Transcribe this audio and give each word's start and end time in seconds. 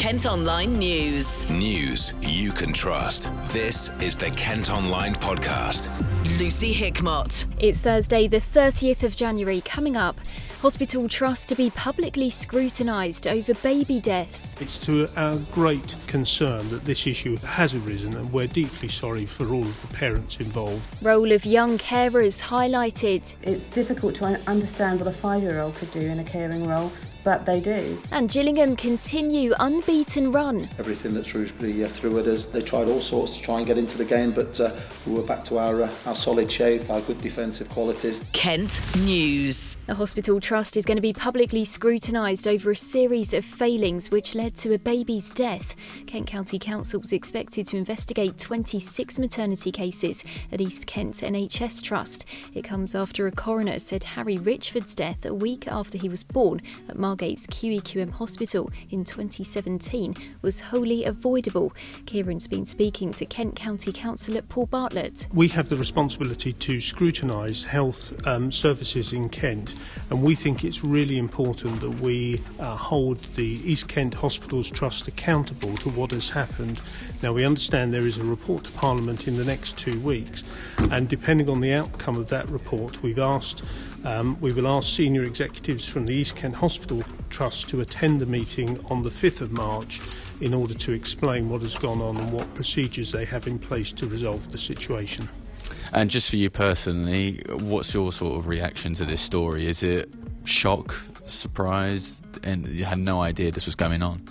Kent 0.00 0.24
Online 0.24 0.78
News. 0.78 1.46
News 1.50 2.14
you 2.22 2.52
can 2.52 2.72
trust. 2.72 3.30
This 3.52 3.90
is 4.00 4.16
the 4.16 4.30
Kent 4.30 4.70
Online 4.70 5.12
Podcast. 5.12 5.90
Lucy 6.40 6.72
Hickmott. 6.72 7.44
It's 7.58 7.80
Thursday, 7.80 8.26
the 8.26 8.38
30th 8.38 9.02
of 9.02 9.14
January, 9.14 9.60
coming 9.60 9.98
up. 9.98 10.18
Hospital 10.62 11.06
trust 11.06 11.50
to 11.50 11.54
be 11.54 11.68
publicly 11.68 12.30
scrutinised 12.30 13.26
over 13.26 13.52
baby 13.56 14.00
deaths. 14.00 14.56
It's 14.58 14.78
to 14.86 15.06
our 15.18 15.36
great 15.52 15.94
concern 16.06 16.70
that 16.70 16.86
this 16.86 17.06
issue 17.06 17.36
has 17.36 17.74
arisen, 17.74 18.16
and 18.16 18.32
we're 18.32 18.46
deeply 18.46 18.88
sorry 18.88 19.26
for 19.26 19.48
all 19.48 19.64
of 19.64 19.80
the 19.82 19.94
parents 19.94 20.38
involved. 20.38 20.82
Role 21.02 21.30
of 21.30 21.44
young 21.44 21.76
carers 21.76 22.40
highlighted. 22.40 23.36
It's 23.42 23.68
difficult 23.68 24.14
to 24.14 24.24
understand 24.46 25.00
what 25.00 25.08
a 25.08 25.12
five 25.12 25.42
year 25.42 25.60
old 25.60 25.74
could 25.74 25.90
do 25.90 26.00
in 26.00 26.20
a 26.20 26.24
caring 26.24 26.66
role, 26.66 26.90
but 27.24 27.46
they 27.46 27.60
do. 27.60 28.00
And 28.10 28.30
Gillingham 28.30 28.76
continue 28.76 29.52
unbeaten 29.58 30.32
run. 30.32 30.68
Everything 30.78 31.14
that 31.14 31.26
Shrewsbury 31.26 31.84
uh, 31.84 31.88
threw 31.88 32.18
at 32.18 32.26
us, 32.26 32.46
they 32.46 32.60
tried 32.60 32.88
all 32.88 33.00
sorts 33.00 33.36
to 33.36 33.42
try 33.42 33.58
and 33.58 33.66
get 33.66 33.78
into 33.78 33.98
the 33.98 34.04
game, 34.04 34.32
but 34.32 34.58
uh, 34.60 34.74
we 35.06 35.14
were 35.14 35.22
back 35.22 35.44
to 35.46 35.58
our, 35.58 35.82
uh, 35.82 35.92
our 36.06 36.14
solid 36.14 36.50
shape, 36.50 36.88
our 36.90 37.00
good 37.02 37.20
defensive 37.20 37.68
qualities. 37.68 38.24
Kent 38.32 38.80
News. 39.04 39.76
The 39.86 39.94
hospital 39.94 40.40
trust 40.40 40.76
is 40.76 40.84
going 40.84 40.96
to 40.96 41.02
be 41.02 41.12
publicly 41.12 41.64
scrutinised 41.64 42.46
over 42.46 42.70
a 42.70 42.76
series 42.76 43.34
of 43.34 43.44
failings 43.44 44.10
which 44.10 44.34
led 44.34 44.56
to 44.56 44.74
a 44.74 44.78
baby's 44.78 45.30
death. 45.32 45.74
Kent 46.06 46.26
County 46.26 46.58
Council 46.58 47.00
is 47.00 47.12
expected 47.12 47.66
to 47.66 47.76
investigate 47.76 48.38
26 48.38 49.18
maternity 49.18 49.72
cases 49.72 50.24
at 50.52 50.60
East 50.60 50.86
Kent 50.86 51.16
NHS 51.16 51.82
Trust. 51.82 52.24
It 52.54 52.62
comes 52.62 52.94
after 52.94 53.26
a 53.26 53.32
coroner 53.32 53.78
said 53.78 54.04
Harry 54.04 54.36
Richford's 54.36 54.94
death 54.94 55.24
a 55.26 55.34
week 55.34 55.66
after 55.68 55.98
he 55.98 56.08
was 56.08 56.24
born 56.24 56.60
at 56.88 56.96
Margate's 57.10 57.48
QEQM 57.48 58.12
Hospital 58.12 58.70
in 58.90 59.02
2017 59.02 60.14
was 60.42 60.60
wholly 60.60 61.04
avoidable. 61.04 61.72
Kieran's 62.06 62.46
been 62.46 62.64
speaking 62.64 63.12
to 63.14 63.26
Kent 63.26 63.56
County 63.56 63.92
Councillor 63.92 64.42
Paul 64.42 64.66
Bartlett. 64.66 65.26
We 65.34 65.48
have 65.48 65.68
the 65.68 65.74
responsibility 65.74 66.52
to 66.52 66.78
scrutinise 66.78 67.64
health 67.64 68.14
um, 68.28 68.52
services 68.52 69.12
in 69.12 69.28
Kent, 69.28 69.74
and 70.10 70.22
we 70.22 70.36
think 70.36 70.62
it's 70.62 70.84
really 70.84 71.18
important 71.18 71.80
that 71.80 71.98
we 72.00 72.40
uh, 72.60 72.76
hold 72.76 73.18
the 73.34 73.60
East 73.68 73.88
Kent 73.88 74.14
Hospitals 74.14 74.70
Trust 74.70 75.08
accountable 75.08 75.76
to 75.78 75.88
what 75.88 76.12
has 76.12 76.30
happened. 76.30 76.80
Now, 77.24 77.32
we 77.32 77.44
understand 77.44 77.92
there 77.92 78.02
is 78.02 78.18
a 78.18 78.24
report 78.24 78.62
to 78.64 78.70
Parliament 78.70 79.26
in 79.26 79.36
the 79.36 79.44
next 79.44 79.76
two 79.76 79.98
weeks, 79.98 80.44
and 80.92 81.08
depending 81.08 81.50
on 81.50 81.60
the 81.60 81.72
outcome 81.72 82.16
of 82.16 82.28
that 82.28 82.48
report, 82.48 83.02
we've 83.02 83.18
asked 83.18 83.64
um, 84.04 84.40
we 84.40 84.52
will 84.52 84.66
ask 84.66 84.88
senior 84.88 85.24
executives 85.24 85.88
from 85.88 86.06
the 86.06 86.14
East 86.14 86.36
Kent 86.36 86.54
Hospital 86.54 87.02
Trust 87.28 87.68
to 87.68 87.80
attend 87.80 88.20
the 88.20 88.26
meeting 88.26 88.78
on 88.90 89.02
the 89.02 89.10
5th 89.10 89.40
of 89.40 89.52
March 89.52 90.00
in 90.40 90.54
order 90.54 90.74
to 90.74 90.92
explain 90.92 91.48
what 91.48 91.60
has 91.60 91.74
gone 91.74 92.00
on 92.00 92.16
and 92.16 92.32
what 92.32 92.52
procedures 92.54 93.12
they 93.12 93.24
have 93.24 93.46
in 93.46 93.58
place 93.58 93.92
to 93.92 94.06
resolve 94.06 94.50
the 94.52 94.58
situation. 94.58 95.28
And 95.92 96.10
just 96.10 96.30
for 96.30 96.36
you 96.36 96.50
personally, 96.50 97.42
what's 97.50 97.92
your 97.92 98.12
sort 98.12 98.38
of 98.38 98.46
reaction 98.46 98.94
to 98.94 99.04
this 99.04 99.20
story? 99.20 99.66
Is 99.66 99.82
it 99.82 100.08
shock, 100.44 100.94
surprise, 101.26 102.22
and 102.42 102.66
you 102.68 102.84
had 102.84 102.98
no 102.98 103.20
idea 103.20 103.50
this 103.50 103.66
was 103.66 103.74
going 103.74 104.02
on? 104.02 104.22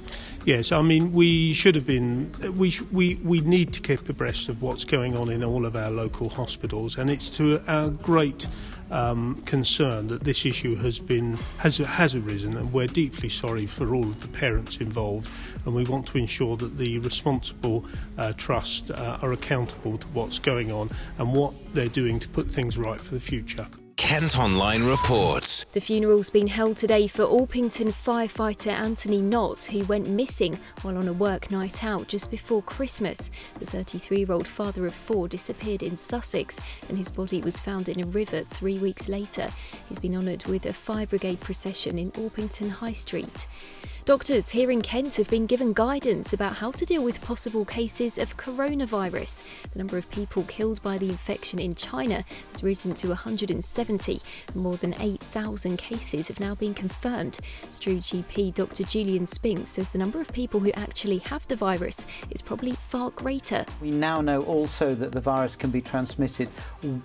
Yes, 0.45 0.71
I 0.71 0.81
mean 0.81 1.11
we 1.11 1.53
should 1.53 1.75
have 1.75 1.85
been. 1.85 2.31
We 2.55 2.69
sh- 2.71 2.81
we 2.91 3.15
we 3.15 3.41
need 3.41 3.73
to 3.73 3.81
keep 3.81 4.07
abreast 4.09 4.49
of 4.49 4.61
what's 4.61 4.83
going 4.83 5.15
on 5.15 5.29
in 5.29 5.43
all 5.43 5.65
of 5.65 5.75
our 5.75 5.91
local 5.91 6.29
hospitals, 6.29 6.97
and 6.97 7.09
it's 7.09 7.29
to 7.37 7.61
our 7.67 7.89
great 7.89 8.47
um, 8.89 9.41
concern 9.45 10.07
that 10.07 10.23
this 10.23 10.45
issue 10.45 10.75
has 10.77 10.97
been 10.99 11.37
has 11.57 11.77
has 11.77 12.15
arisen, 12.15 12.57
and 12.57 12.71
we're 12.73 12.87
deeply 12.87 13.29
sorry 13.29 13.65
for 13.65 13.93
all 13.93 14.05
of 14.05 14.21
the 14.21 14.27
parents 14.29 14.77
involved, 14.77 15.29
and 15.65 15.75
we 15.75 15.83
want 15.83 16.07
to 16.07 16.17
ensure 16.17 16.57
that 16.57 16.77
the 16.77 16.99
responsible 16.99 17.85
uh, 18.17 18.33
trust 18.33 18.91
uh, 18.91 19.17
are 19.21 19.33
accountable 19.33 19.97
to 19.97 20.07
what's 20.07 20.39
going 20.39 20.71
on 20.71 20.89
and 21.17 21.33
what 21.33 21.53
they're 21.73 21.87
doing 21.89 22.19
to 22.19 22.29
put 22.29 22.47
things 22.47 22.77
right 22.77 22.99
for 22.99 23.13
the 23.13 23.19
future. 23.19 23.67
Kent 24.09 24.39
Online 24.39 24.81
reports. 24.81 25.65
The 25.65 25.79
funeral's 25.79 26.31
been 26.31 26.47
held 26.47 26.77
today 26.77 27.05
for 27.05 27.25
Orpington 27.25 27.89
firefighter 27.89 28.71
Anthony 28.71 29.21
Knott, 29.21 29.65
who 29.65 29.85
went 29.85 30.09
missing 30.09 30.57
while 30.81 30.97
on 30.97 31.07
a 31.07 31.13
work 31.13 31.51
night 31.51 31.83
out 31.83 32.07
just 32.07 32.31
before 32.31 32.63
Christmas. 32.63 33.29
The 33.59 33.67
33 33.67 34.17
year 34.17 34.31
old 34.31 34.47
father 34.47 34.87
of 34.87 34.95
four 34.95 35.27
disappeared 35.27 35.83
in 35.83 35.95
Sussex, 35.95 36.59
and 36.89 36.97
his 36.97 37.11
body 37.11 37.39
was 37.43 37.59
found 37.59 37.87
in 37.87 38.01
a 38.01 38.07
river 38.07 38.41
three 38.41 38.79
weeks 38.79 39.09
later. 39.09 39.47
He's 39.89 39.99
been 39.99 40.15
honoured 40.15 40.43
with 40.45 40.65
a 40.65 40.73
fire 40.73 41.05
brigade 41.05 41.39
procession 41.39 41.99
in 41.99 42.09
Orpington 42.13 42.71
High 42.71 42.93
Street. 42.93 43.45
Doctors 44.09 44.49
here 44.49 44.71
in 44.71 44.81
Kent 44.81 45.17
have 45.17 45.29
been 45.29 45.45
given 45.45 45.71
guidance 45.71 46.33
about 46.33 46.53
how 46.53 46.71
to 46.71 46.83
deal 46.83 47.03
with 47.03 47.21
possible 47.21 47.63
cases 47.63 48.17
of 48.17 48.35
coronavirus. 48.37 49.47
The 49.71 49.77
number 49.77 49.99
of 49.99 50.09
people 50.09 50.41
killed 50.45 50.81
by 50.81 50.97
the 50.97 51.09
infection 51.09 51.59
in 51.59 51.75
China 51.75 52.25
has 52.47 52.63
risen 52.63 52.95
to 52.95 53.09
170. 53.09 54.19
More 54.55 54.77
than 54.77 54.95
8,000 54.99 55.77
cases 55.77 56.27
have 56.27 56.39
now 56.39 56.55
been 56.55 56.73
confirmed. 56.73 57.39
Strood 57.69 58.01
GP 58.01 58.55
Dr. 58.55 58.83
Julian 58.83 59.27
Spinks 59.27 59.69
says 59.69 59.91
the 59.91 59.99
number 59.99 60.19
of 60.19 60.33
people 60.33 60.59
who 60.59 60.71
actually 60.71 61.19
have 61.19 61.47
the 61.47 61.55
virus 61.55 62.07
is 62.31 62.41
probably 62.41 62.71
far 62.71 63.11
greater. 63.11 63.63
We 63.79 63.91
now 63.91 64.21
know 64.21 64.39
also 64.39 64.89
that 64.95 65.11
the 65.11 65.21
virus 65.21 65.55
can 65.55 65.69
be 65.69 65.81
transmitted 65.81 66.49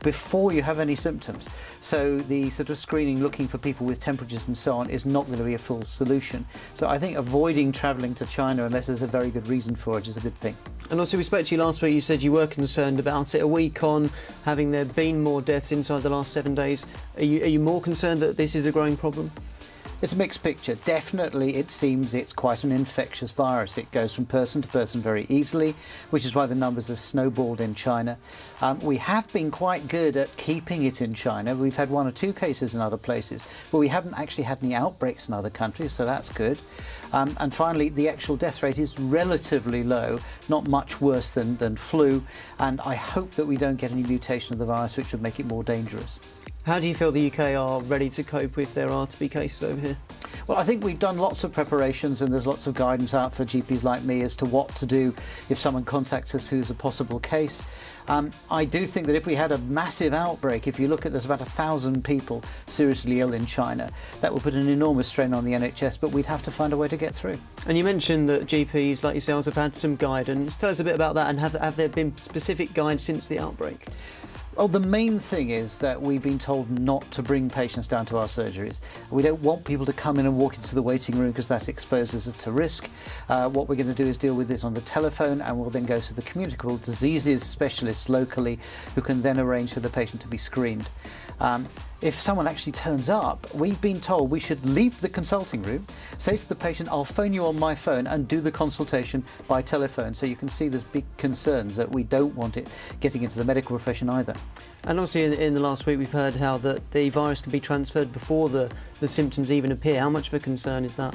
before 0.02 0.54
you 0.54 0.62
have 0.62 0.80
any 0.80 0.94
symptoms. 0.94 1.50
So 1.82 2.18
the 2.18 2.48
sort 2.48 2.70
of 2.70 2.78
screening 2.78 3.22
looking 3.22 3.46
for 3.46 3.58
people 3.58 3.86
with 3.86 4.00
temperatures 4.00 4.48
and 4.48 4.56
so 4.56 4.72
on 4.76 4.88
is 4.88 5.04
not 5.04 5.26
going 5.26 5.36
to 5.36 5.44
be 5.44 5.52
a 5.52 5.58
full 5.58 5.84
solution. 5.84 6.46
So 6.72 6.93
I 6.94 6.98
think 6.98 7.16
avoiding 7.16 7.72
travelling 7.72 8.14
to 8.14 8.26
China 8.26 8.66
unless 8.66 8.86
there's 8.86 9.02
a 9.02 9.08
very 9.08 9.28
good 9.28 9.48
reason 9.48 9.74
for 9.74 9.98
it 9.98 10.06
is 10.06 10.16
a 10.16 10.20
good 10.20 10.36
thing. 10.36 10.56
And 10.92 11.00
also, 11.00 11.16
we 11.16 11.24
spoke 11.24 11.44
to 11.44 11.52
you 11.52 11.60
last 11.60 11.82
week. 11.82 11.92
You 11.92 12.00
said 12.00 12.22
you 12.22 12.30
were 12.30 12.46
concerned 12.46 13.00
about 13.00 13.34
it. 13.34 13.40
A 13.40 13.48
week 13.48 13.82
on, 13.82 14.10
having 14.44 14.70
there 14.70 14.84
been 14.84 15.20
more 15.20 15.42
deaths 15.42 15.72
inside 15.72 16.04
the 16.04 16.10
last 16.10 16.32
seven 16.32 16.54
days, 16.54 16.86
are 17.16 17.24
you, 17.24 17.42
are 17.42 17.48
you 17.48 17.58
more 17.58 17.80
concerned 17.80 18.22
that 18.22 18.36
this 18.36 18.54
is 18.54 18.66
a 18.66 18.70
growing 18.70 18.96
problem? 18.96 19.32
It's 20.04 20.12
a 20.12 20.16
mixed 20.16 20.42
picture. 20.42 20.74
Definitely, 20.74 21.56
it 21.56 21.70
seems 21.70 22.12
it's 22.12 22.34
quite 22.34 22.62
an 22.62 22.70
infectious 22.70 23.32
virus. 23.32 23.78
It 23.78 23.90
goes 23.90 24.14
from 24.14 24.26
person 24.26 24.60
to 24.60 24.68
person 24.68 25.00
very 25.00 25.24
easily, 25.30 25.74
which 26.10 26.26
is 26.26 26.34
why 26.34 26.44
the 26.44 26.54
numbers 26.54 26.88
have 26.88 26.98
snowballed 26.98 27.58
in 27.58 27.74
China. 27.74 28.18
Um, 28.60 28.78
we 28.80 28.98
have 28.98 29.32
been 29.32 29.50
quite 29.50 29.88
good 29.88 30.18
at 30.18 30.36
keeping 30.36 30.84
it 30.84 31.00
in 31.00 31.14
China. 31.14 31.54
We've 31.54 31.74
had 31.74 31.88
one 31.88 32.06
or 32.06 32.10
two 32.10 32.34
cases 32.34 32.74
in 32.74 32.82
other 32.82 32.98
places, 32.98 33.46
but 33.72 33.78
we 33.78 33.88
haven't 33.88 34.12
actually 34.18 34.44
had 34.44 34.58
any 34.62 34.74
outbreaks 34.74 35.26
in 35.26 35.32
other 35.32 35.48
countries, 35.48 35.92
so 35.92 36.04
that's 36.04 36.28
good. 36.28 36.60
Um, 37.14 37.34
and 37.40 37.54
finally, 37.54 37.88
the 37.88 38.10
actual 38.10 38.36
death 38.36 38.62
rate 38.62 38.78
is 38.78 39.00
relatively 39.00 39.82
low, 39.82 40.20
not 40.50 40.68
much 40.68 41.00
worse 41.00 41.30
than, 41.30 41.56
than 41.56 41.76
flu. 41.76 42.22
And 42.58 42.78
I 42.82 42.94
hope 42.94 43.30
that 43.36 43.46
we 43.46 43.56
don't 43.56 43.76
get 43.76 43.90
any 43.90 44.02
mutation 44.02 44.52
of 44.52 44.58
the 44.58 44.66
virus 44.66 44.98
which 44.98 45.12
would 45.12 45.22
make 45.22 45.40
it 45.40 45.46
more 45.46 45.64
dangerous. 45.64 46.18
How 46.64 46.78
do 46.78 46.88
you 46.88 46.94
feel 46.94 47.12
the 47.12 47.30
UK 47.30 47.40
are 47.56 47.82
ready 47.82 48.08
to 48.08 48.22
cope 48.22 48.56
if 48.56 48.72
there 48.72 48.88
are 48.88 49.06
to 49.06 49.18
be 49.18 49.28
cases 49.28 49.62
over 49.62 49.78
here? 49.78 49.98
Well, 50.46 50.56
I 50.56 50.64
think 50.64 50.82
we've 50.82 50.98
done 50.98 51.18
lots 51.18 51.44
of 51.44 51.52
preparations 51.52 52.22
and 52.22 52.32
there's 52.32 52.46
lots 52.46 52.66
of 52.66 52.72
guidance 52.72 53.12
out 53.12 53.34
for 53.34 53.44
GPs 53.44 53.82
like 53.82 54.02
me 54.02 54.22
as 54.22 54.34
to 54.36 54.46
what 54.46 54.74
to 54.76 54.86
do 54.86 55.14
if 55.50 55.58
someone 55.58 55.84
contacts 55.84 56.34
us 56.34 56.48
who's 56.48 56.70
a 56.70 56.74
possible 56.74 57.20
case. 57.20 57.62
Um, 58.08 58.30
I 58.50 58.64
do 58.64 58.86
think 58.86 59.06
that 59.08 59.14
if 59.14 59.26
we 59.26 59.34
had 59.34 59.52
a 59.52 59.58
massive 59.58 60.14
outbreak, 60.14 60.66
if 60.66 60.80
you 60.80 60.88
look 60.88 61.04
at 61.04 61.12
there's 61.12 61.26
about 61.26 61.42
a 61.42 61.46
thousand 61.46 62.02
people 62.02 62.42
seriously 62.66 63.20
ill 63.20 63.34
in 63.34 63.44
China, 63.44 63.90
that 64.22 64.32
would 64.32 64.42
put 64.42 64.54
an 64.54 64.66
enormous 64.66 65.08
strain 65.08 65.34
on 65.34 65.44
the 65.44 65.52
NHS, 65.52 66.00
but 66.00 66.12
we'd 66.12 66.24
have 66.24 66.42
to 66.44 66.50
find 66.50 66.72
a 66.72 66.78
way 66.78 66.88
to 66.88 66.96
get 66.96 67.14
through. 67.14 67.36
And 67.66 67.76
you 67.76 67.84
mentioned 67.84 68.26
that 68.30 68.46
GPs 68.46 69.04
like 69.04 69.14
yourselves 69.14 69.44
have 69.44 69.54
had 69.54 69.76
some 69.76 69.96
guidance. 69.96 70.56
Tell 70.56 70.70
us 70.70 70.80
a 70.80 70.84
bit 70.84 70.94
about 70.94 71.14
that 71.16 71.28
and 71.28 71.38
have, 71.40 71.52
have 71.52 71.76
there 71.76 71.90
been 71.90 72.16
specific 72.16 72.72
guides 72.72 73.02
since 73.02 73.28
the 73.28 73.38
outbreak? 73.38 73.86
Well, 74.56 74.68
the 74.68 74.78
main 74.78 75.18
thing 75.18 75.50
is 75.50 75.78
that 75.78 76.00
we've 76.00 76.22
been 76.22 76.38
told 76.38 76.70
not 76.70 77.02
to 77.12 77.24
bring 77.24 77.50
patients 77.50 77.88
down 77.88 78.06
to 78.06 78.18
our 78.18 78.28
surgeries. 78.28 78.78
We 79.10 79.20
don't 79.20 79.42
want 79.42 79.64
people 79.64 79.84
to 79.84 79.92
come 79.92 80.20
in 80.20 80.26
and 80.26 80.38
walk 80.38 80.54
into 80.54 80.76
the 80.76 80.82
waiting 80.82 81.18
room 81.18 81.32
because 81.32 81.48
that 81.48 81.68
exposes 81.68 82.28
us 82.28 82.36
to 82.44 82.52
risk. 82.52 82.88
Uh, 83.28 83.48
what 83.48 83.68
we're 83.68 83.74
going 83.74 83.92
to 83.92 83.94
do 83.94 84.08
is 84.08 84.16
deal 84.16 84.36
with 84.36 84.46
this 84.46 84.62
on 84.62 84.72
the 84.72 84.80
telephone 84.82 85.40
and 85.40 85.58
we'll 85.58 85.70
then 85.70 85.86
go 85.86 85.98
to 85.98 86.14
the 86.14 86.22
communicable 86.22 86.76
diseases 86.76 87.42
specialists 87.42 88.08
locally 88.08 88.60
who 88.94 89.00
can 89.00 89.22
then 89.22 89.40
arrange 89.40 89.72
for 89.72 89.80
the 89.80 89.90
patient 89.90 90.22
to 90.22 90.28
be 90.28 90.38
screened. 90.38 90.88
Um, 91.40 91.66
if 92.00 92.20
someone 92.20 92.46
actually 92.46 92.72
turns 92.72 93.08
up, 93.08 93.52
we've 93.54 93.80
been 93.80 94.00
told 94.00 94.30
we 94.30 94.38
should 94.38 94.64
leave 94.64 95.00
the 95.00 95.08
consulting 95.08 95.62
room, 95.62 95.86
say 96.18 96.36
to 96.36 96.48
the 96.48 96.54
patient, 96.54 96.90
I'll 96.90 97.04
phone 97.04 97.32
you 97.32 97.46
on 97.46 97.58
my 97.58 97.74
phone 97.74 98.06
and 98.06 98.28
do 98.28 98.40
the 98.40 98.52
consultation 98.52 99.24
by 99.48 99.62
telephone. 99.62 100.12
So 100.12 100.26
you 100.26 100.36
can 100.36 100.48
see 100.48 100.68
there's 100.68 100.82
big 100.82 101.04
concerns 101.16 101.76
that 101.76 101.90
we 101.90 102.02
don't 102.04 102.34
want 102.36 102.56
it 102.56 102.70
getting 103.00 103.22
into 103.22 103.38
the 103.38 103.44
medical 103.44 103.76
profession 103.76 104.10
either. 104.10 104.34
And 104.86 104.98
obviously, 104.98 105.24
in, 105.24 105.32
in 105.32 105.54
the 105.54 105.60
last 105.60 105.86
week, 105.86 105.98
we've 105.98 106.12
heard 106.12 106.36
how 106.36 106.58
that 106.58 106.90
the 106.90 107.08
virus 107.08 107.40
can 107.40 107.52
be 107.52 107.60
transferred 107.60 108.12
before 108.12 108.48
the, 108.48 108.70
the 109.00 109.08
symptoms 109.08 109.50
even 109.50 109.72
appear. 109.72 110.00
How 110.00 110.10
much 110.10 110.28
of 110.28 110.34
a 110.34 110.38
concern 110.38 110.84
is 110.84 110.96
that? 110.96 111.14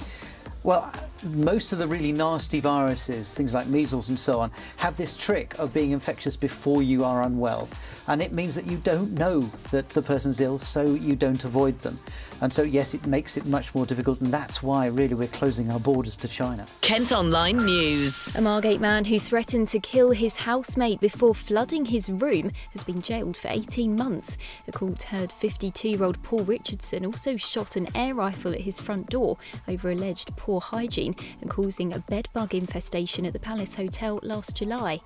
Well, 0.64 0.92
most 1.24 1.72
of 1.72 1.80
the 1.80 1.88
really 1.88 2.12
nasty 2.12 2.60
viruses, 2.60 3.34
things 3.34 3.54
like 3.54 3.68
measles 3.68 4.10
and 4.10 4.20
so 4.20 4.40
on, 4.40 4.52
have 4.78 4.98
this 4.98 5.16
trick 5.16 5.58
of 5.58 5.74
being 5.74 5.92
infectious 5.92 6.36
before 6.36 6.84
you 6.84 7.04
are 7.04 7.24
unwell. 7.24 7.70
And 8.08 8.22
it 8.22 8.34
means 8.34 8.56
that 8.56 8.66
you 8.66 8.78
don't 8.78 9.14
know 9.14 9.42
that 9.72 9.90
the 9.90 10.02
person's 10.02 10.40
ill, 10.40 10.60
so 10.60 10.84
you 10.84 11.16
don't 11.16 11.44
avoid 11.44 11.80
them. 11.80 12.00
And 12.42 12.52
so, 12.54 12.64
yes, 12.64 12.94
it 12.94 13.06
makes 13.06 13.36
it 13.36 13.46
much 13.46 13.76
more 13.76 13.86
difficult, 13.86 14.22
and 14.22 14.32
that's 14.32 14.64
why 14.64 14.88
really 14.88 15.14
we're 15.14 15.28
closing 15.28 15.70
our 15.72 15.80
borders 15.80 16.16
to 16.18 16.28
China. 16.28 16.66
Kent 16.82 17.12
Online 17.12 17.58
News. 17.58 18.30
A 18.34 18.42
Margate 18.42 18.80
man 18.80 19.06
who 19.06 19.20
threatened 19.20 19.68
to 19.68 19.80
kill 19.80 20.12
his 20.12 20.38
housemate 20.38 21.02
before 21.02 21.36
flooding 21.36 21.86
his 21.86 22.10
room 22.10 22.52
has 22.72 22.84
been 22.84 23.02
jailed 23.02 23.36
for 23.36 23.50
18 23.50 23.96
months. 23.96 24.38
A 24.68 24.72
court 24.72 25.04
heard 25.04 25.32
52 25.32 25.90
year 25.90 26.04
old 26.04 26.22
Paul 26.24 26.46
Richardson 26.46 27.06
also 27.06 27.36
shot 27.36 27.76
an 27.76 27.88
air 27.94 28.16
rifle 28.16 28.54
at 28.54 28.62
his 28.62 28.80
front 28.80 29.10
door 29.10 29.38
over 29.68 29.92
alleged 29.92 30.36
poor 30.38 30.59
hygiene 30.60 31.16
and 31.42 31.50
causing 31.50 31.94
a 31.94 32.00
bedbug 32.00 32.54
infestation 32.54 33.26
at 33.26 33.34
the 33.34 33.40
Palace 33.40 33.76
Hotel 33.76 34.20
last 34.24 34.58
July. 34.58 35.00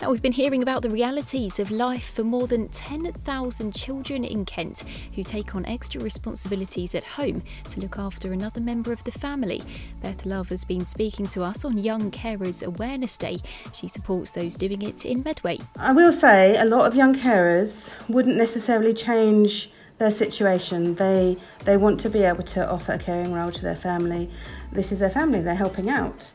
Now, 0.00 0.10
we've 0.10 0.22
been 0.22 0.32
hearing 0.32 0.62
about 0.62 0.82
the 0.82 0.90
realities 0.90 1.58
of 1.58 1.70
life 1.70 2.12
for 2.12 2.22
more 2.22 2.46
than 2.46 2.68
10,000 2.68 3.74
children 3.74 4.24
in 4.24 4.44
Kent 4.44 4.84
who 5.14 5.22
take 5.22 5.54
on 5.54 5.64
extra 5.64 6.00
responsibilities 6.00 6.94
at 6.94 7.04
home 7.04 7.42
to 7.68 7.80
look 7.80 7.98
after 7.98 8.32
another 8.32 8.60
member 8.60 8.92
of 8.92 9.02
the 9.04 9.12
family. 9.12 9.62
Beth 10.02 10.26
Love 10.26 10.50
has 10.50 10.64
been 10.64 10.84
speaking 10.84 11.26
to 11.28 11.42
us 11.42 11.64
on 11.64 11.78
Young 11.78 12.10
Carers 12.10 12.62
Awareness 12.62 13.16
Day. 13.16 13.38
She 13.72 13.88
supports 13.88 14.32
those 14.32 14.56
doing 14.56 14.82
it 14.82 15.06
in 15.06 15.22
Medway. 15.22 15.58
I 15.76 15.92
will 15.92 16.12
say 16.12 16.58
a 16.58 16.64
lot 16.64 16.86
of 16.86 16.94
young 16.94 17.14
carers 17.14 17.90
wouldn't 18.08 18.36
necessarily 18.36 18.92
change 18.92 19.70
their 19.98 20.10
situation. 20.10 20.94
They 20.94 21.36
they 21.64 21.76
want 21.76 22.00
to 22.00 22.10
be 22.10 22.22
able 22.22 22.42
to 22.44 22.68
offer 22.68 22.92
a 22.92 22.98
caring 22.98 23.32
role 23.32 23.50
to 23.50 23.62
their 23.62 23.76
family. 23.76 24.30
This 24.72 24.92
is 24.92 24.98
their 24.98 25.10
family. 25.10 25.40
They're 25.40 25.54
helping 25.54 25.88
out. 25.88 26.32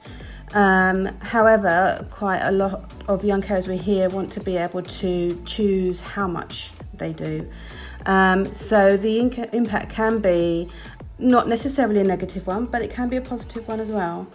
Um, 0.53 1.05
however, 1.19 2.05
quite 2.11 2.41
a 2.41 2.51
lot 2.51 2.91
of 3.07 3.23
young 3.23 3.41
carers 3.41 3.67
we 3.67 3.77
hear 3.77 4.09
want 4.09 4.31
to 4.33 4.41
be 4.41 4.57
able 4.57 4.83
to 4.83 5.41
choose 5.45 5.99
how 6.01 6.27
much 6.27 6.71
they 6.93 7.13
do. 7.13 7.49
Um, 8.05 8.53
so 8.53 8.97
the 8.97 9.19
inc- 9.19 9.53
impact 9.53 9.91
can 9.91 10.19
be 10.19 10.69
not 11.19 11.47
necessarily 11.47 12.01
a 12.01 12.03
negative 12.03 12.47
one, 12.47 12.65
but 12.65 12.81
it 12.81 12.91
can 12.91 13.07
be 13.07 13.15
a 13.15 13.21
positive 13.21 13.67
one 13.67 13.79
as 13.79 13.89
well. 13.89 14.27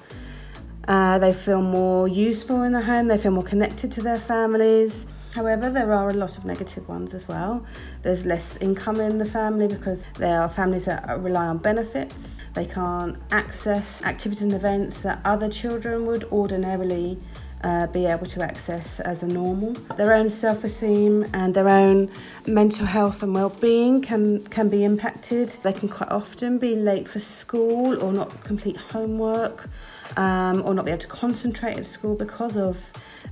Uh, 0.89 1.19
they 1.19 1.33
feel 1.33 1.61
more 1.61 2.07
useful 2.07 2.63
in 2.63 2.73
the 2.73 2.83
home, 2.83 3.09
they 3.09 3.19
feel 3.19 3.33
more 3.33 3.43
connected 3.43 3.91
to 3.93 4.01
their 4.01 4.19
families. 4.19 5.07
However, 5.37 5.69
there 5.69 5.93
are 5.93 6.09
a 6.09 6.15
lot 6.15 6.39
of 6.39 6.47
negative 6.47 6.89
ones 6.89 7.13
as 7.13 7.29
well. 7.29 7.63
There's 8.01 8.25
less 8.25 8.57
income 8.57 9.01
in 9.01 9.19
the 9.19 9.27
family 9.27 9.69
because 9.69 10.01
there 10.15 10.41
are 10.41 10.49
families 10.49 10.87
that 10.87 11.07
rely 11.21 11.47
on 11.49 11.59
benefits. 11.59 12.39
They 12.55 12.65
can't 12.65 13.19
access 13.31 14.03
activities 14.03 14.41
and 14.41 14.55
events 14.55 15.01
that 15.01 15.21
other 15.27 15.51
children 15.51 16.07
would 16.07 16.25
ordinarily 16.33 17.21
uh, 17.63 17.87
be 17.89 18.07
able 18.07 18.27
to 18.27 18.43
access 18.43 19.01
as 19.01 19.23
a 19.23 19.27
normal. 19.27 19.73
Their 19.97 20.13
own 20.13 20.31
self 20.31 20.65
esteem 20.65 21.29
and 21.33 21.55
their 21.55 21.69
own 21.69 22.11
mental 22.47 22.87
health 22.87 23.23
and 23.23 23.35
well 23.35 23.51
being 23.51 24.03
can, 24.03 24.45
can 24.47 24.69
be 24.69 24.85
impacted. 24.85 25.49
They 25.63 25.73
can 25.73 25.89
quite 25.89 26.11
often 26.11 26.59
be 26.59 26.77
late 26.77 27.09
for 27.09 27.21
school 27.21 28.03
or 28.03 28.13
not 28.13 28.45
complete 28.45 28.77
homework 28.77 29.69
um, 30.17 30.63
or 30.63 30.75
not 30.75 30.85
be 30.85 30.91
able 30.91 31.03
to 31.03 31.09
concentrate 31.09 31.77
at 31.79 31.87
school 31.87 32.15
because 32.15 32.57
of 32.57 32.79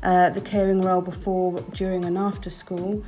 uh, 0.02 0.30
the 0.30 0.40
caring 0.40 0.80
role 0.80 1.00
before, 1.00 1.60
during, 1.72 2.04
and 2.04 2.18
after 2.18 2.50
school. 2.50 3.04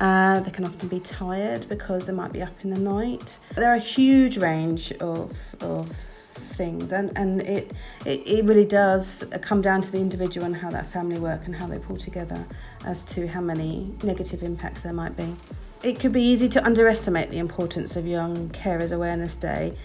Uh, 0.00 0.40
they 0.40 0.50
can 0.50 0.64
often 0.64 0.88
be 0.88 1.00
tired 1.00 1.68
because 1.68 2.06
they 2.06 2.12
might 2.12 2.32
be 2.32 2.42
up 2.42 2.54
in 2.64 2.70
the 2.70 2.80
night. 2.80 3.36
There 3.54 3.70
are 3.70 3.74
a 3.74 3.78
huge 3.78 4.38
range 4.38 4.90
of, 4.92 5.36
of 5.60 5.90
things, 6.32 6.92
and, 6.92 7.16
and 7.16 7.42
it, 7.42 7.72
it, 8.04 8.20
it 8.26 8.44
really 8.44 8.64
does 8.64 9.24
come 9.40 9.62
down 9.62 9.82
to 9.82 9.90
the 9.90 9.98
individual 9.98 10.46
and 10.46 10.56
how 10.56 10.70
that 10.70 10.90
family 10.90 11.18
work 11.18 11.42
and 11.46 11.56
how 11.56 11.66
they 11.66 11.78
pull 11.78 11.96
together 11.96 12.44
as 12.84 13.04
to 13.06 13.26
how 13.26 13.40
many 13.40 13.94
negative 14.02 14.42
impacts 14.42 14.82
there 14.82 14.92
might 14.92 15.16
be. 15.16 15.34
It 15.82 15.98
could 15.98 16.12
be 16.12 16.22
easy 16.22 16.48
to 16.50 16.64
underestimate 16.64 17.30
the 17.30 17.38
importance 17.38 17.96
of 17.96 18.06
Young 18.06 18.50
Carers 18.50 18.92
Awareness 18.92 19.36
Day, 19.36 19.76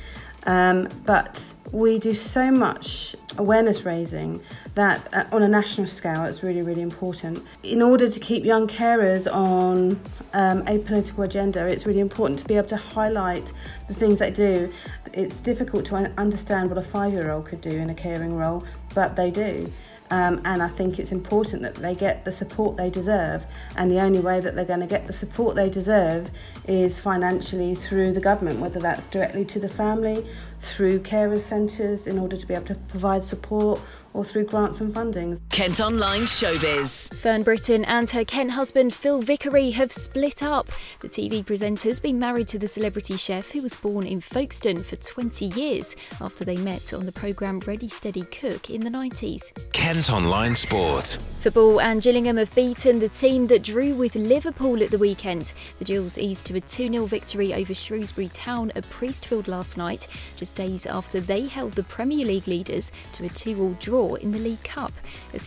um, 0.46 0.88
but 1.06 1.54
we 1.72 2.00
do 2.00 2.14
so 2.14 2.52
much 2.52 3.16
awareness 3.38 3.84
raising 3.84 4.42
that 4.76 5.14
uh, 5.14 5.26
on 5.32 5.44
a 5.44 5.48
national 5.48 5.88
scale 5.88 6.24
it's 6.26 6.44
really 6.44 6.62
really 6.62 6.82
important. 6.82 7.40
In 7.64 7.82
order 7.82 8.10
to 8.10 8.20
keep 8.20 8.46
young 8.46 8.68
carers 8.68 9.32
on 9.32 10.00
um, 10.34 10.66
a 10.68 10.80
political 10.80 11.24
agenda 11.24 11.66
it's 11.68 11.86
really 11.86 12.00
important 12.00 12.40
to 12.40 12.46
be 12.46 12.56
able 12.56 12.68
to 12.70 12.78
highlight 12.78 13.52
the 13.88 13.94
things 13.94 14.20
they 14.20 14.32
do. 14.32 14.72
It's 15.14 15.36
difficult 15.38 15.86
to 15.86 15.96
understand 16.18 16.70
what 16.70 16.78
a 16.78 16.82
five 16.84 17.14
year 17.14 17.32
old 17.32 17.46
could 17.46 17.62
do 17.62 17.72
in 17.72 17.90
a 17.90 17.96
caring 17.96 18.36
role 18.36 18.64
but 18.94 19.16
they 19.16 19.32
do 19.32 19.72
um, 20.10 20.42
and 20.46 20.64
I 20.64 20.70
think 20.70 21.00
it's 21.00 21.12
important 21.12 21.62
that 21.64 21.76
they 21.76 21.94
get 21.94 22.24
the 22.24 22.32
support 22.32 22.78
they 22.78 22.90
deserve. 22.90 23.46
And 23.76 23.92
the 23.92 24.00
only 24.00 24.20
way 24.20 24.40
that 24.40 24.56
they're 24.56 24.66
going 24.66 24.80
to 24.80 24.88
get 24.88 25.06
the 25.08 25.14
support 25.14 25.56
they 25.56 25.70
deserve 25.70 26.30
is 26.68 26.98
financially 26.98 27.76
through 27.76 28.14
the 28.14 28.22
government, 28.22 28.60
whether 28.60 28.80
that's 28.80 29.10
directly 29.10 29.46
to 29.46 29.60
the 29.60 29.70
family, 29.70 30.26
through 30.62 31.00
carers 31.00 31.42
centres, 31.42 32.08
in 32.08 32.18
order 32.18 32.38
to 32.38 32.48
be 32.48 32.54
able 32.54 32.66
to 32.66 32.76
provide 32.76 33.24
support 33.24 33.82
or 34.14 34.24
through 34.24 34.46
grants 34.46 34.82
and 34.82 34.94
funding. 34.94 35.40
Kent 35.58 35.80
Online 35.80 36.22
Showbiz. 36.22 37.12
Fern 37.16 37.42
Britton 37.42 37.84
and 37.86 38.08
her 38.12 38.24
Kent 38.24 38.52
husband 38.52 38.94
Phil 38.94 39.24
Vickery 39.24 39.72
have 39.72 39.92
split 39.92 40.44
up. 40.44 40.70
The 41.00 41.08
TV 41.08 41.44
presenter's 41.44 42.00
been 42.00 42.20
married 42.20 42.48
to 42.50 42.60
the 42.60 42.68
celebrity 42.68 43.18
chef 43.18 43.50
who 43.50 43.64
was 43.64 43.76
born 43.76 44.06
in 44.06 44.22
Folkestone 44.22 44.84
for 44.84 44.98
20 44.98 45.46
years 45.46 45.96
after 46.22 46.46
they 46.46 46.58
met 46.58 46.94
on 46.94 47.08
the 47.08 47.12
programme 47.12 47.60
Ready 47.62 47.88
Steady 47.88 48.22
Cook 48.26 48.70
in 48.70 48.82
the 48.82 48.92
90s. 48.92 49.52
Kent 49.74 50.12
Online 50.12 50.56
Sport. 50.56 51.18
Football 51.40 51.82
and 51.82 52.04
Gillingham 52.04 52.38
have 52.38 52.54
beaten 52.54 53.00
the 53.00 53.10
team 53.10 53.48
that 53.48 53.64
drew 53.64 53.96
with 53.96 54.14
Liverpool 54.16 54.84
at 54.84 54.92
the 54.92 55.00
weekend. 55.00 55.54
The 55.80 55.86
Gills 55.86 56.20
eased 56.20 56.46
to 56.48 56.56
a 56.58 56.62
2 56.62 56.90
0 56.90 57.06
victory 57.08 57.56
over 57.56 57.74
Shrewsbury 57.74 58.28
Town 58.28 58.72
at 58.76 58.84
Priestfield 58.92 59.48
last 59.48 59.76
night, 59.76 60.08
just 60.36 60.56
days 60.56 60.86
after 60.86 61.20
they 61.20 61.48
held 61.48 61.72
the 61.72 61.82
Premier 61.82 62.28
League 62.28 62.48
leaders 62.48 62.92
to 63.14 63.26
a 63.26 63.30
2 63.30 63.60
all 63.60 63.76
draw 63.80 64.14
in 64.14 64.32
the 64.32 64.40
League 64.40 64.64
Cup. 64.64 64.94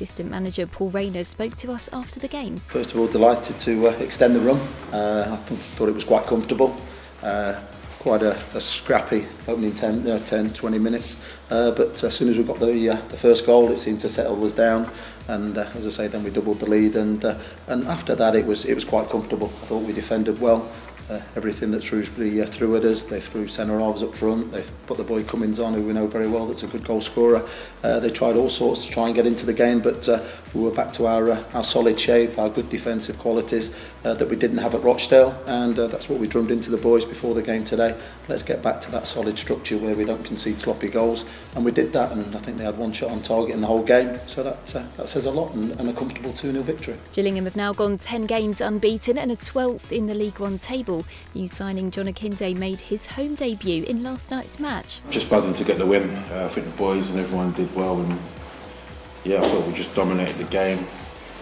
Assistant 0.00 0.30
manager 0.30 0.66
Paul 0.66 0.88
Raynor 0.88 1.24
spoke 1.24 1.54
to 1.56 1.70
us 1.72 1.90
after 1.92 2.18
the 2.18 2.26
game. 2.26 2.56
First 2.68 2.94
of 2.94 3.00
all, 3.00 3.06
delighted 3.06 3.58
to 3.58 3.88
uh, 3.88 3.90
extend 3.98 4.34
the 4.34 4.40
run. 4.40 4.56
Uh, 4.94 5.28
I 5.30 5.36
thought 5.76 5.90
it 5.90 5.94
was 5.94 6.04
quite 6.04 6.24
comfortable. 6.24 6.74
Uh, 7.22 7.60
quite 7.98 8.22
a, 8.22 8.32
a 8.54 8.60
scrappy 8.62 9.26
opening 9.46 9.74
10, 9.74 10.08
uh, 10.08 10.18
10 10.20 10.54
20 10.54 10.78
minutes. 10.78 11.18
Uh, 11.50 11.72
but 11.72 12.02
as 12.02 12.14
soon 12.14 12.30
as 12.30 12.38
we 12.38 12.42
got 12.42 12.58
the, 12.58 12.88
uh, 12.88 13.00
the 13.08 13.16
first 13.18 13.44
goal, 13.44 13.70
it 13.70 13.78
seemed 13.78 14.00
to 14.00 14.08
settle 14.08 14.42
us 14.42 14.54
down. 14.54 14.90
And 15.28 15.58
uh, 15.58 15.70
as 15.74 15.86
I 15.86 15.90
say, 15.90 16.08
then 16.08 16.24
we 16.24 16.30
doubled 16.30 16.60
the 16.60 16.70
lead. 16.70 16.96
And 16.96 17.22
uh, 17.22 17.38
and 17.66 17.86
after 17.86 18.14
that, 18.14 18.34
it 18.34 18.46
was 18.46 18.64
it 18.64 18.74
was 18.74 18.86
quite 18.86 19.10
comfortable. 19.10 19.48
I 19.48 19.66
thought 19.66 19.82
we 19.82 19.92
defended 19.92 20.40
well. 20.40 20.66
Uh, 21.10 21.20
everything 21.34 21.72
that 21.72 21.82
Shrewsbury 21.82 22.40
uh, 22.40 22.46
threw 22.46 22.76
at 22.76 22.84
us. 22.84 23.02
They 23.02 23.18
threw 23.18 23.48
centre 23.48 23.80
halves 23.80 24.04
up 24.04 24.14
front. 24.14 24.52
They 24.52 24.62
put 24.86 24.96
the 24.96 25.02
boy 25.02 25.24
Cummings 25.24 25.58
on, 25.58 25.74
who 25.74 25.82
we 25.82 25.92
know 25.92 26.06
very 26.06 26.28
well. 26.28 26.46
That's 26.46 26.62
a 26.62 26.68
good 26.68 26.84
goal 26.84 27.00
scorer. 27.00 27.44
Uh, 27.82 27.98
they 27.98 28.10
tried 28.10 28.36
all 28.36 28.48
sorts 28.48 28.84
to 28.86 28.92
try 28.92 29.06
and 29.06 29.14
get 29.14 29.26
into 29.26 29.44
the 29.44 29.52
game, 29.52 29.80
but 29.80 30.08
uh, 30.08 30.22
we 30.54 30.60
were 30.60 30.70
back 30.70 30.92
to 30.92 31.06
our 31.06 31.32
uh, 31.32 31.44
our 31.54 31.64
solid 31.64 31.98
shape, 31.98 32.38
our 32.38 32.48
good 32.48 32.68
defensive 32.70 33.18
qualities 33.18 33.74
uh, 34.04 34.14
that 34.14 34.28
we 34.28 34.36
didn't 34.36 34.58
have 34.58 34.74
at 34.74 34.82
Rochdale, 34.82 35.42
and 35.46 35.78
uh, 35.78 35.86
that's 35.86 36.08
what 36.08 36.20
we 36.20 36.26
drummed 36.26 36.50
into 36.50 36.70
the 36.70 36.76
boys 36.76 37.04
before 37.04 37.34
the 37.34 37.42
game 37.42 37.64
today. 37.64 37.98
Let's 38.28 38.42
get 38.42 38.62
back 38.62 38.80
to 38.82 38.90
that 38.92 39.06
solid 39.06 39.38
structure 39.38 39.78
where 39.78 39.94
we 39.94 40.04
don't 40.04 40.24
concede 40.24 40.58
sloppy 40.58 40.88
goals, 40.88 41.24
and 41.56 41.64
we 41.64 41.72
did 41.72 41.92
that. 41.92 42.12
And 42.12 42.34
I 42.36 42.38
think 42.38 42.58
they 42.58 42.64
had 42.64 42.78
one 42.78 42.92
shot 42.92 43.10
on 43.10 43.22
target 43.22 43.54
in 43.54 43.60
the 43.60 43.66
whole 43.66 43.82
game, 43.82 44.18
so 44.26 44.42
that 44.42 44.76
uh, 44.76 44.84
that 44.96 45.08
says 45.08 45.26
a 45.26 45.30
lot, 45.30 45.54
and, 45.54 45.72
and 45.80 45.88
a 45.88 45.92
comfortable 45.92 46.30
2-0 46.30 46.62
victory. 46.62 46.96
Gillingham 47.12 47.44
have 47.44 47.56
now 47.56 47.72
gone 47.72 47.96
10 47.96 48.26
games 48.26 48.60
unbeaten 48.60 49.18
and 49.18 49.32
are 49.32 49.36
12th 49.36 49.90
in 49.90 50.06
the 50.06 50.14
League 50.14 50.38
One 50.38 50.58
table. 50.58 50.99
New 51.34 51.48
signing 51.48 51.90
John 51.90 52.06
Akinde 52.06 52.56
made 52.58 52.80
his 52.80 53.06
home 53.06 53.34
debut 53.34 53.84
in 53.84 54.02
last 54.02 54.30
night's 54.30 54.58
match. 54.58 55.00
Just 55.10 55.28
buzzing 55.28 55.54
to 55.54 55.64
get 55.64 55.78
the 55.78 55.86
win. 55.86 56.10
Uh, 56.30 56.46
I 56.46 56.48
think 56.48 56.66
the 56.66 56.76
boys 56.76 57.10
and 57.10 57.18
everyone 57.18 57.52
did 57.52 57.74
well, 57.74 58.00
and 58.00 58.18
yeah, 59.24 59.42
I 59.42 59.48
thought 59.48 59.66
we 59.66 59.72
just 59.74 59.94
dominated 59.94 60.36
the 60.36 60.44
game, 60.44 60.86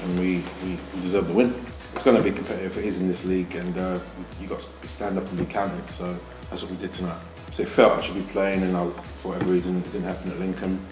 and 0.02 0.18
we, 0.18 0.42
we, 0.64 0.78
we 1.02 1.08
the 1.08 1.22
win. 1.32 1.54
It's 1.94 2.02
going 2.04 2.16
to 2.16 2.22
be 2.22 2.30
competitive. 2.30 2.76
It 2.78 2.84
is 2.84 3.00
in 3.00 3.08
this 3.08 3.24
league, 3.24 3.54
and 3.54 3.76
uh, 3.76 3.98
you 4.40 4.46
got 4.46 4.60
to 4.60 4.88
stand 4.88 5.18
up 5.18 5.28
and 5.28 5.38
be 5.38 5.46
counted. 5.46 5.88
So 5.90 6.14
that's 6.50 6.62
what 6.62 6.70
we 6.70 6.76
did 6.76 6.92
tonight. 6.92 7.22
So 7.50 7.62
it 7.62 7.68
felt 7.68 7.98
I 7.98 8.02
should 8.02 8.14
be 8.14 8.32
playing, 8.32 8.62
and 8.62 8.76
I, 8.76 8.86
for 8.88 9.28
whatever 9.28 9.50
reason, 9.50 9.78
it 9.78 9.84
didn't 9.84 10.04
happen 10.04 10.30
at 10.30 10.38
Lincoln. 10.38 10.84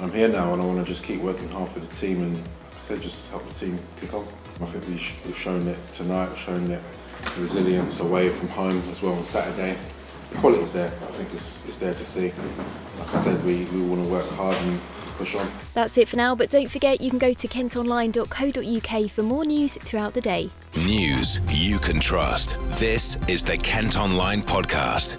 I'm 0.00 0.12
here 0.12 0.28
now, 0.28 0.52
and 0.52 0.62
I 0.62 0.64
want 0.64 0.78
to 0.78 0.84
just 0.84 1.02
keep 1.02 1.20
working 1.20 1.48
hard 1.50 1.68
for 1.68 1.80
the 1.80 1.94
team, 1.96 2.22
and 2.22 2.42
said, 2.86 3.00
just 3.00 3.30
help 3.30 3.46
the 3.48 3.54
team 3.54 3.78
kick 4.00 4.12
on. 4.12 4.26
I 4.60 4.66
think 4.66 4.86
we've 4.86 5.36
shown 5.36 5.66
it 5.66 5.78
tonight. 5.94 6.36
Shown 6.36 6.70
it 6.70 6.82
resilience 7.38 8.00
away 8.00 8.28
from 8.30 8.48
home 8.48 8.82
as 8.90 9.02
well 9.02 9.14
on 9.14 9.24
Saturday. 9.24 9.76
The 10.30 10.38
quality's 10.38 10.72
there. 10.72 10.92
I 11.02 11.12
think 11.12 11.32
it's, 11.34 11.66
it's 11.68 11.76
there 11.76 11.94
to 11.94 12.04
see. 12.04 12.32
Like 12.98 13.14
I 13.14 13.22
said, 13.22 13.44
we, 13.44 13.64
we 13.66 13.82
want 13.82 14.02
to 14.02 14.08
work 14.08 14.28
hard 14.30 14.56
and 14.56 14.80
push 15.16 15.34
on. 15.34 15.48
That's 15.74 15.96
it 15.98 16.08
for 16.08 16.16
now, 16.16 16.34
but 16.34 16.50
don't 16.50 16.70
forget 16.70 17.00
you 17.00 17.10
can 17.10 17.18
go 17.18 17.32
to 17.32 17.48
kentonline.co.uk 17.48 19.10
for 19.10 19.22
more 19.22 19.44
news 19.44 19.76
throughout 19.78 20.14
the 20.14 20.20
day. 20.20 20.50
News 20.76 21.40
you 21.48 21.78
can 21.78 22.00
trust. 22.00 22.58
This 22.80 23.16
is 23.28 23.44
the 23.44 23.56
Kent 23.58 23.96
Online 23.96 24.42
Podcast. 24.42 25.16